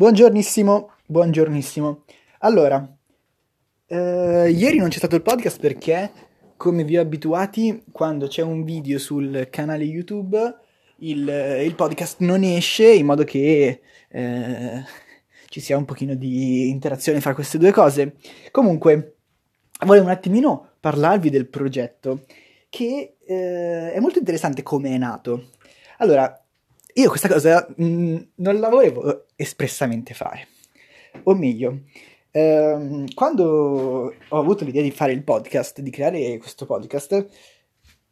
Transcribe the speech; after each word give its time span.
Buongiornissimo, 0.00 0.92
buongiornissimo. 1.04 2.04
Allora, 2.38 2.90
eh, 3.84 4.48
ieri 4.50 4.78
non 4.78 4.88
c'è 4.88 4.96
stato 4.96 5.14
il 5.14 5.20
podcast 5.20 5.60
perché, 5.60 6.10
come 6.56 6.84
vi 6.84 6.96
ho 6.96 7.02
abituati, 7.02 7.84
quando 7.92 8.26
c'è 8.26 8.40
un 8.40 8.64
video 8.64 8.98
sul 8.98 9.48
canale 9.50 9.84
YouTube, 9.84 10.54
il, 11.00 11.28
il 11.62 11.74
podcast 11.74 12.20
non 12.20 12.42
esce 12.44 12.90
in 12.90 13.04
modo 13.04 13.24
che 13.24 13.82
eh, 14.08 14.82
ci 15.50 15.60
sia 15.60 15.76
un 15.76 15.84
pochino 15.84 16.14
di 16.14 16.70
interazione 16.70 17.20
fra 17.20 17.34
queste 17.34 17.58
due 17.58 17.70
cose. 17.70 18.14
Comunque, 18.50 19.16
volevo 19.84 20.06
un 20.06 20.12
attimino 20.12 20.76
parlarvi 20.80 21.28
del 21.28 21.46
progetto 21.46 22.24
che 22.70 23.16
eh, 23.22 23.92
è 23.92 24.00
molto 24.00 24.18
interessante 24.18 24.62
come 24.62 24.94
è 24.94 24.96
nato. 24.96 25.50
Allora, 25.98 26.42
io 26.94 27.08
questa 27.08 27.28
cosa 27.28 27.66
mh, 27.76 27.84
mm, 27.84 28.16
non 28.36 28.58
la 28.60 28.68
volevo 28.68 29.26
espressamente 29.36 30.14
fare. 30.14 30.48
O 31.24 31.34
meglio, 31.34 31.82
ehm, 32.30 33.12
quando 33.14 34.14
ho 34.28 34.38
avuto 34.38 34.64
l'idea 34.64 34.82
di 34.82 34.90
fare 34.90 35.12
il 35.12 35.22
podcast, 35.24 35.80
di 35.80 35.90
creare 35.90 36.38
questo 36.38 36.66
podcast, 36.66 37.26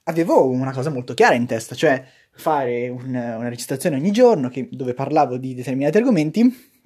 avevo 0.04 0.48
una 0.48 0.72
cosa 0.72 0.90
molto 0.90 1.14
chiara 1.14 1.34
in 1.34 1.46
testa, 1.46 1.74
cioè 1.74 2.04
fare 2.32 2.88
un, 2.88 3.08
una 3.08 3.48
registrazione 3.48 3.96
ogni 3.96 4.12
giorno 4.12 4.48
che, 4.48 4.68
dove 4.70 4.94
parlavo 4.94 5.36
di 5.36 5.54
determinati 5.54 5.96
argomenti 5.98 6.76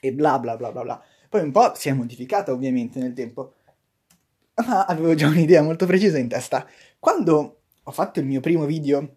e 0.00 0.12
bla 0.12 0.38
bla 0.38 0.56
bla 0.56 0.72
bla 0.72 0.82
bla. 0.82 1.02
Poi 1.28 1.42
un 1.42 1.52
po' 1.52 1.72
si 1.74 1.88
è 1.88 1.92
modificata 1.92 2.52
ovviamente 2.52 2.98
nel 2.98 3.12
tempo, 3.12 3.54
ma 4.66 4.84
avevo 4.86 5.14
già 5.14 5.26
un'idea 5.26 5.62
molto 5.62 5.86
precisa 5.86 6.18
in 6.18 6.28
testa. 6.28 6.66
Quando 6.98 7.60
ho 7.82 7.90
fatto 7.90 8.20
il 8.20 8.26
mio 8.26 8.40
primo 8.40 8.64
video 8.66 9.16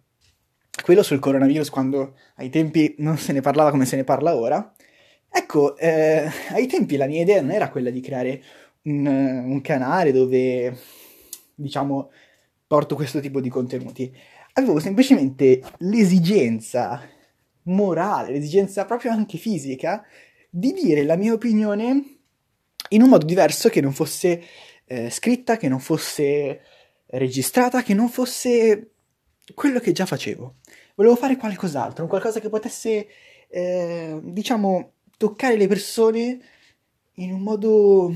quello 0.88 1.04
sul 1.04 1.20
coronavirus 1.20 1.70
quando 1.70 2.16
ai 2.36 2.50
tempi 2.50 2.96
non 3.00 3.18
se 3.18 3.34
ne 3.34 3.41
parlava 3.41 3.72
come 3.72 3.86
se 3.86 3.98
ne 3.98 4.05
parla 4.05 4.38
ora. 4.38 4.73
Ecco, 5.30 5.76
eh, 5.76 6.32
ai 6.52 6.66
tempi 6.66 6.96
la 6.96 7.08
mia 7.08 7.23
idea 7.23 7.41
non 7.41 7.52
era 7.52 7.70
quella 7.70 7.90
di 7.90 8.00
creare 8.00 8.41
un, 8.84 9.05
un 9.05 9.60
canale 9.60 10.13
dove, 10.13 10.80
diciamo, 11.54 12.10
porto 12.65 12.96
questo 12.96 13.20
tipo 13.20 13.41
di 13.41 13.49
contenuti. 13.49 14.10
Avevo 14.54 14.80
semplicemente 14.80 15.62
l'esigenza 15.80 17.02
morale, 17.63 18.32
l'esigenza 18.32 18.85
proprio 18.85 19.12
anche 19.12 19.38
fisica 19.38 20.05
di 20.49 20.71
dire 20.71 21.04
la 21.04 21.18
mia 21.18 21.34
opinione 21.34 22.20
in 22.91 23.02
un 23.02 23.10
modo 23.10 23.26
diverso 23.26 23.68
che 23.68 23.82
non 23.82 23.91
fosse 23.91 24.41
eh, 24.85 25.10
scritta, 25.10 25.58
che 25.58 25.68
non 25.68 25.82
fosse 25.82 26.62
registrata, 27.08 27.84
che 27.84 27.93
non 27.93 28.08
fosse 28.08 28.91
quello 29.53 29.79
che 29.79 29.91
già 29.91 30.05
facevo. 30.05 30.55
Volevo 30.95 31.15
fare 31.15 31.37
qualcos'altro, 31.37 32.03
un 32.03 32.09
qualcosa 32.09 32.40
che 32.40 32.49
potesse, 32.49 33.07
eh, 33.49 34.20
diciamo, 34.23 34.93
toccare 35.17 35.57
le 35.57 35.67
persone 35.67 36.40
in 37.15 37.34
un 37.34 37.41
modo, 37.41 38.13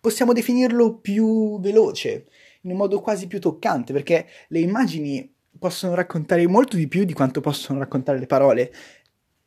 possiamo 0.00 0.32
definirlo 0.32 0.98
più 0.98 1.60
veloce, 1.60 2.26
in 2.62 2.72
un 2.72 2.76
modo 2.76 3.00
quasi 3.00 3.26
più 3.26 3.40
toccante, 3.40 3.92
perché 3.92 4.26
le 4.48 4.60
immagini 4.60 5.32
possono 5.58 5.94
raccontare 5.94 6.46
molto 6.46 6.76
di 6.76 6.88
più 6.88 7.04
di 7.04 7.12
quanto 7.12 7.40
possono 7.40 7.78
raccontare 7.78 8.18
le 8.18 8.26
parole 8.26 8.72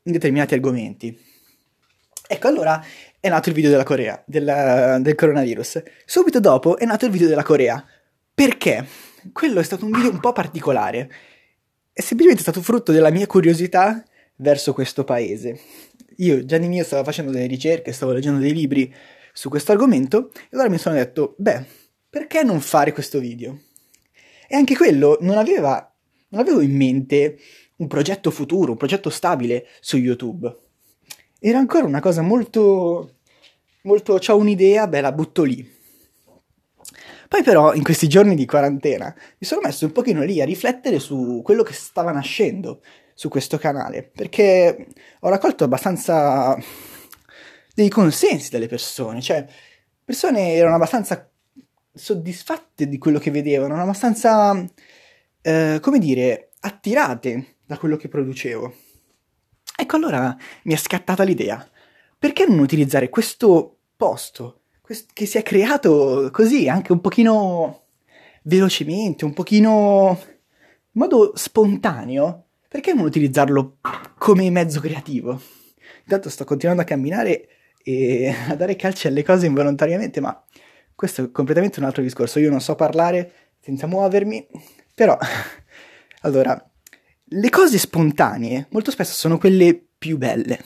in 0.03 0.11
determinati 0.11 0.53
argomenti. 0.53 1.17
Ecco, 2.27 2.47
allora 2.47 2.83
è 3.19 3.29
nato 3.29 3.49
il 3.49 3.55
video 3.55 3.69
della 3.69 3.83
Corea, 3.83 4.21
della, 4.25 4.97
del 4.99 5.15
coronavirus. 5.15 5.83
Subito 6.05 6.39
dopo 6.39 6.77
è 6.77 6.85
nato 6.85 7.05
il 7.05 7.11
video 7.11 7.27
della 7.27 7.43
Corea. 7.43 7.85
Perché? 8.33 8.85
Quello 9.31 9.59
è 9.59 9.63
stato 9.63 9.85
un 9.85 9.91
video 9.91 10.11
un 10.11 10.19
po' 10.19 10.33
particolare. 10.33 11.09
È 11.91 12.01
semplicemente 12.01 12.41
stato 12.41 12.61
frutto 12.61 12.91
della 12.91 13.11
mia 13.11 13.27
curiosità 13.27 14.03
verso 14.37 14.73
questo 14.73 15.03
paese. 15.03 15.59
Io, 16.17 16.43
Gianni 16.45 16.67
mio, 16.67 16.83
stavo 16.83 17.03
facendo 17.03 17.31
delle 17.31 17.47
ricerche, 17.47 17.91
stavo 17.91 18.11
leggendo 18.11 18.39
dei 18.39 18.53
libri 18.53 18.93
su 19.31 19.49
questo 19.49 19.71
argomento 19.71 20.31
e 20.33 20.49
allora 20.51 20.69
mi 20.69 20.77
sono 20.77 20.95
detto, 20.95 21.35
beh, 21.37 21.65
perché 22.09 22.43
non 22.43 22.61
fare 22.61 22.91
questo 22.91 23.19
video? 23.19 23.59
E 24.47 24.55
anche 24.55 24.75
quello 24.75 25.17
non 25.21 25.37
aveva, 25.37 25.91
non 26.29 26.41
avevo 26.41 26.61
in 26.61 26.75
mente 26.75 27.39
un 27.77 27.87
progetto 27.87 28.29
futuro, 28.29 28.71
un 28.71 28.77
progetto 28.77 29.09
stabile 29.09 29.65
su 29.79 29.97
YouTube. 29.97 30.55
Era 31.39 31.57
ancora 31.57 31.85
una 31.85 31.99
cosa 31.99 32.21
molto, 32.21 33.17
molto, 33.83 34.19
ho 34.25 34.37
un'idea, 34.37 34.87
beh, 34.87 35.01
la 35.01 35.11
butto 35.11 35.43
lì. 35.43 35.81
Poi 37.33 37.41
però 37.41 37.73
in 37.73 37.81
questi 37.81 38.07
giorni 38.07 38.35
di 38.35 38.45
quarantena 38.45 39.11
mi 39.39 39.47
sono 39.47 39.61
messo 39.61 39.87
un 39.87 39.91
pochino 39.91 40.21
lì 40.21 40.39
a 40.39 40.45
riflettere 40.45 40.99
su 40.99 41.41
quello 41.43 41.63
che 41.63 41.73
stava 41.73 42.11
nascendo 42.11 42.83
su 43.15 43.27
questo 43.27 43.57
canale, 43.57 44.03
perché 44.03 44.89
ho 45.21 45.29
raccolto 45.29 45.63
abbastanza 45.63 46.55
dei 47.73 47.89
consensi 47.89 48.51
dalle 48.51 48.67
persone, 48.67 49.19
cioè 49.19 49.47
persone 50.05 50.53
erano 50.53 50.75
abbastanza 50.75 51.27
soddisfatte 51.91 52.87
di 52.87 52.99
quello 52.99 53.17
che 53.17 53.31
vedevano, 53.31 53.73
erano 53.73 53.89
abbastanza, 53.89 54.63
eh, 55.41 55.79
come 55.81 55.97
dire, 55.97 56.51
attirate 56.59 57.55
da 57.65 57.79
quello 57.79 57.97
che 57.97 58.09
producevo. 58.09 58.75
Ecco 59.75 59.95
allora 59.95 60.37
mi 60.65 60.73
è 60.75 60.77
scattata 60.77 61.23
l'idea, 61.23 61.67
perché 62.15 62.45
non 62.45 62.59
utilizzare 62.59 63.09
questo 63.09 63.79
posto 63.97 64.62
che 65.13 65.25
si 65.25 65.37
è 65.37 65.43
creato 65.43 66.29
così, 66.31 66.67
anche 66.69 66.91
un 66.91 67.01
pochino 67.01 67.81
velocemente, 68.43 69.25
un 69.25 69.33
pochino 69.33 70.19
in 70.21 71.01
modo 71.01 71.33
spontaneo, 71.35 72.45
perché 72.67 72.93
non 72.93 73.05
utilizzarlo 73.05 73.77
come 74.17 74.49
mezzo 74.49 74.79
creativo? 74.79 75.41
Intanto 76.01 76.29
sto 76.29 76.43
continuando 76.43 76.81
a 76.81 76.85
camminare 76.85 77.47
e 77.83 78.33
a 78.49 78.55
dare 78.55 78.75
calci 78.75 79.07
alle 79.07 79.23
cose 79.23 79.45
involontariamente, 79.45 80.19
ma 80.19 80.43
questo 80.95 81.23
è 81.23 81.31
completamente 81.31 81.79
un 81.79 81.85
altro 81.85 82.01
discorso. 82.01 82.39
Io 82.39 82.49
non 82.49 82.61
so 82.61 82.75
parlare 82.75 83.31
senza 83.59 83.87
muovermi, 83.87 84.47
però 84.93 85.17
allora, 86.21 86.71
le 87.35 87.49
cose 87.49 87.77
spontanee 87.77 88.67
molto 88.69 88.91
spesso 88.91 89.13
sono 89.13 89.37
quelle 89.37 89.81
più 89.97 90.17
belle. 90.17 90.59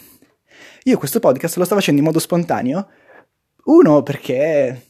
Io 0.83 0.97
questo 0.97 1.19
podcast 1.19 1.57
lo 1.57 1.65
sto 1.65 1.75
facendo 1.75 1.99
in 1.99 2.05
modo 2.05 2.19
spontaneo 2.19 2.89
uno, 3.67 4.03
perché 4.03 4.87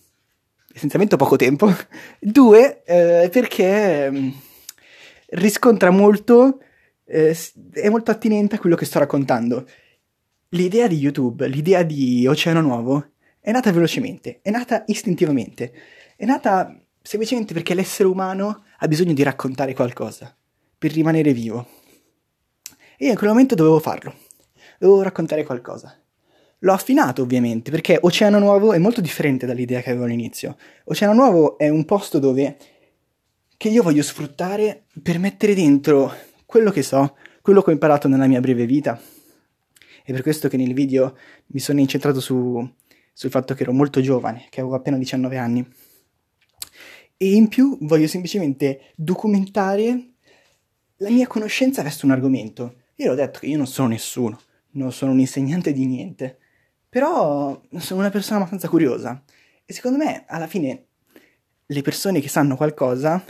essenzialmente 0.73 1.15
ho 1.15 1.17
poco 1.17 1.35
tempo. 1.35 1.71
Due, 2.19 2.83
eh, 2.83 3.29
perché 3.29 4.09
mm, 4.11 4.29
riscontra 5.29 5.89
molto, 5.89 6.59
eh, 7.05 7.35
è 7.73 7.89
molto 7.89 8.11
attinente 8.11 8.55
a 8.55 8.59
quello 8.59 8.75
che 8.75 8.85
sto 8.85 8.99
raccontando. 8.99 9.67
L'idea 10.49 10.87
di 10.87 10.97
YouTube, 10.97 11.47
l'idea 11.47 11.83
di 11.83 12.25
Oceano 12.27 12.61
Nuovo, 12.61 13.11
è 13.39 13.51
nata 13.51 13.71
velocemente, 13.71 14.39
è 14.41 14.49
nata 14.49 14.83
istintivamente, 14.87 15.73
è 16.15 16.25
nata 16.25 16.79
semplicemente 17.01 17.53
perché 17.53 17.73
l'essere 17.73 18.07
umano 18.07 18.63
ha 18.79 18.87
bisogno 18.87 19.13
di 19.13 19.23
raccontare 19.23 19.73
qualcosa 19.73 20.35
per 20.77 20.91
rimanere 20.91 21.33
vivo. 21.33 21.67
E 22.97 23.05
io 23.05 23.11
in 23.11 23.17
quel 23.17 23.29
momento 23.29 23.55
dovevo 23.55 23.79
farlo, 23.79 24.13
dovevo 24.77 25.01
raccontare 25.01 25.43
qualcosa. 25.43 25.97
L'ho 26.61 26.73
affinato 26.73 27.21
ovviamente 27.21 27.69
perché 27.69 27.99
Oceano 28.01 28.39
Nuovo 28.39 28.73
è 28.73 28.79
molto 28.79 28.99
differente 28.99 29.45
dall'idea 29.45 29.81
che 29.81 29.91
avevo 29.91 30.05
all'inizio. 30.05 30.57
Oceano 30.85 31.13
Nuovo 31.13 31.57
è 31.59 31.69
un 31.69 31.85
posto 31.85 32.17
dove 32.17 32.57
che 33.57 33.69
io 33.69 33.83
voglio 33.83 34.01
sfruttare 34.01 34.85
per 35.03 35.19
mettere 35.19 35.53
dentro 35.53 36.11
quello 36.47 36.71
che 36.71 36.81
so, 36.81 37.15
quello 37.41 37.61
che 37.61 37.69
ho 37.69 37.73
imparato 37.73 38.07
nella 38.07 38.25
mia 38.25 38.39
breve 38.39 38.65
vita. 38.65 38.99
È 40.03 40.11
per 40.11 40.23
questo 40.23 40.47
che 40.47 40.57
nel 40.57 40.73
video 40.73 41.15
mi 41.47 41.59
sono 41.59 41.79
incentrato 41.79 42.19
su, 42.19 42.67
sul 43.13 43.29
fatto 43.29 43.53
che 43.53 43.61
ero 43.61 43.73
molto 43.73 44.01
giovane, 44.01 44.47
che 44.49 44.61
avevo 44.61 44.75
appena 44.75 44.97
19 44.97 45.37
anni. 45.37 45.67
E 47.17 47.33
in 47.35 47.49
più 47.49 47.77
voglio 47.81 48.07
semplicemente 48.07 48.93
documentare 48.95 50.13
la 50.97 51.09
mia 51.09 51.27
conoscenza 51.27 51.83
verso 51.83 52.07
un 52.07 52.13
argomento. 52.13 52.83
Io 52.95 53.11
ho 53.11 53.15
detto 53.15 53.39
che 53.39 53.47
io 53.47 53.57
non 53.57 53.67
sono 53.67 53.89
nessuno, 53.89 54.39
non 54.71 54.91
sono 54.91 55.11
un 55.11 55.19
insegnante 55.19 55.71
di 55.71 55.85
niente 55.85 56.39
però 56.89 57.61
sono 57.77 57.99
una 57.99 58.09
persona 58.09 58.37
abbastanza 58.37 58.69
curiosa 58.69 59.21
e 59.65 59.73
secondo 59.73 59.97
me 59.97 60.25
alla 60.27 60.47
fine 60.47 60.85
le 61.65 61.81
persone 61.81 62.21
che 62.21 62.29
sanno 62.29 62.55
qualcosa 62.55 63.23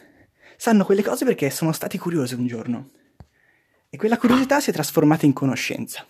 sanno 0.58 0.86
quelle 0.86 1.04
cose 1.04 1.26
perché 1.26 1.50
sono 1.50 1.72
stati 1.72 1.98
curiosi 1.98 2.36
un 2.36 2.48
giorno 2.48 2.90
e 3.90 3.98
quella 3.98 4.18
curiosità 4.18 4.60
si 4.60 4.70
è 4.70 4.74
trasformata 4.74 5.26
in 5.26 5.34
conoscenza. 5.34 6.06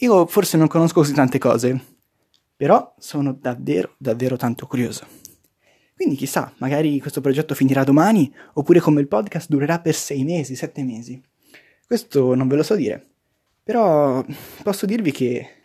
Io 0.00 0.26
forse 0.26 0.56
non 0.56 0.68
conosco 0.68 1.00
così 1.00 1.12
tante 1.12 1.38
cose, 1.38 1.80
però 2.56 2.94
sono 2.98 3.32
davvero, 3.32 3.94
davvero 3.98 4.36
tanto 4.36 4.66
curioso. 4.66 5.06
Quindi 5.94 6.16
chissà, 6.16 6.52
magari 6.58 7.00
questo 7.00 7.20
progetto 7.20 7.54
finirà 7.54 7.84
domani, 7.84 8.32
oppure 8.54 8.80
come 8.80 9.00
il 9.00 9.08
podcast 9.08 9.48
durerà 9.48 9.80
per 9.80 9.94
sei 9.94 10.24
mesi, 10.24 10.56
sette 10.56 10.82
mesi. 10.82 11.22
Questo 11.86 12.34
non 12.34 12.48
ve 12.48 12.56
lo 12.56 12.62
so 12.62 12.74
dire, 12.74 13.06
però 13.62 14.24
posso 14.62 14.86
dirvi 14.86 15.12
che 15.12 15.61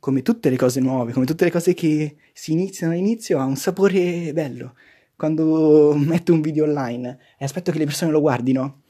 come 0.00 0.22
tutte 0.22 0.50
le 0.50 0.56
cose 0.56 0.80
nuove, 0.80 1.12
come 1.12 1.26
tutte 1.26 1.44
le 1.44 1.50
cose 1.52 1.74
che 1.74 2.16
si 2.32 2.52
iniziano 2.52 2.92
all'inizio, 2.92 3.38
ha 3.38 3.44
un 3.44 3.56
sapore 3.56 4.32
bello. 4.32 4.74
Quando 5.14 5.94
metto 5.94 6.32
un 6.32 6.40
video 6.40 6.64
online 6.64 7.18
e 7.38 7.44
aspetto 7.44 7.70
che 7.70 7.78
le 7.78 7.84
persone 7.84 8.10
lo 8.10 8.20
guardino, 8.20 8.82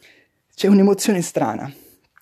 c'è 0.54 0.68
un'emozione 0.68 1.20
strana. 1.20 1.70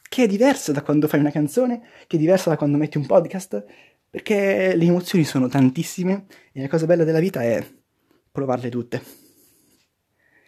che 0.08 0.24
è 0.24 0.26
diversa 0.26 0.72
da 0.72 0.82
quando 0.82 1.06
fai 1.06 1.20
una 1.20 1.30
canzone, 1.30 1.82
che 2.06 2.16
è 2.16 2.18
diversa 2.18 2.48
da 2.50 2.56
quando 2.56 2.78
metti 2.78 2.96
un 2.96 3.06
podcast, 3.06 3.64
perché 4.08 4.74
le 4.74 4.84
emozioni 4.84 5.24
sono 5.24 5.48
tantissime 5.48 6.26
e 6.52 6.62
la 6.62 6.68
cosa 6.68 6.86
bella 6.86 7.04
della 7.04 7.20
vita 7.20 7.42
è 7.42 7.64
provarle 8.32 8.70
tutte. 8.70 9.02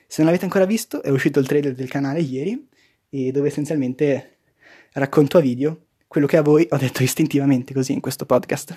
Se 0.07 0.23
non 0.23 0.27
l'avete 0.27 0.45
ancora 0.45 0.65
visto, 0.65 1.03
è 1.03 1.11
uscito 1.11 1.39
il 1.39 1.47
trailer 1.47 1.75
del 1.75 1.89
canale 1.89 2.21
ieri, 2.21 2.67
dove 3.11 3.49
essenzialmente 3.49 4.39
racconto 4.93 5.39
a 5.39 5.41
video 5.41 5.87
quello 6.11 6.27
che 6.27 6.39
a 6.39 6.43
voi 6.43 6.67
ho 6.69 6.77
detto 6.77 7.05
istintivamente 7.05 7.73
così 7.73 7.93
in 7.93 8.01
questo 8.01 8.27
podcast. 8.27 8.77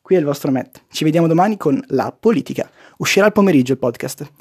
Qui 0.00 0.16
è 0.16 0.18
il 0.18 0.24
vostro 0.24 0.50
Matt. 0.50 0.84
Ci 0.88 1.04
vediamo 1.04 1.26
domani 1.26 1.58
con 1.58 1.78
la 1.88 2.16
politica. 2.18 2.70
Uscirà 2.96 3.26
al 3.26 3.32
pomeriggio 3.32 3.72
il 3.72 3.78
podcast. 3.78 4.32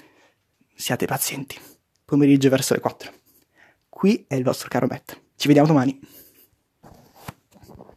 Siate 0.74 1.06
pazienti. 1.06 1.60
Pomeriggio 2.06 2.48
verso 2.48 2.74
le 2.74 2.80
4. 2.80 3.12
Qui 3.90 4.24
è 4.30 4.36
il 4.36 4.46
vostro 4.46 4.70
caro 4.70 4.88
Matt. 4.90 5.20
Ci 5.36 5.48
vediamo 5.48 5.68
domani. 5.68 6.00